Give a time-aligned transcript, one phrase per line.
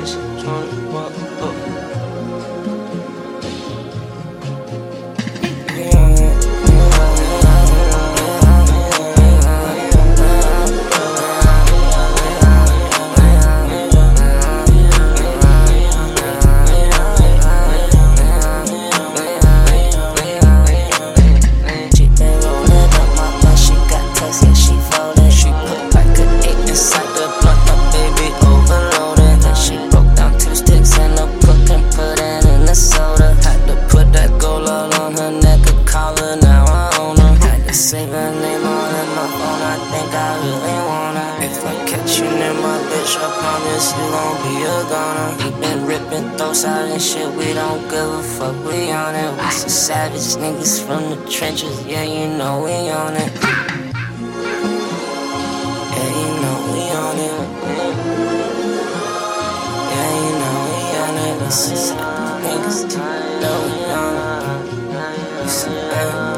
[0.00, 1.89] face, trying to walk up.
[37.90, 41.42] Save her name on in my phone, I think I really wanna.
[41.42, 45.34] If I catch you near my bitch, I promise you gon' be a goner.
[45.42, 49.32] We been ripping throats out and shit, we don't give a fuck, we on it.
[49.34, 53.32] We some savage niggas from the trenches, yeah, you know we on it.
[55.90, 57.34] Yeah, you know we on it.
[59.90, 61.34] Yeah, you know we on it.
[61.42, 61.50] We
[61.90, 62.42] on
[66.26, 66.29] it.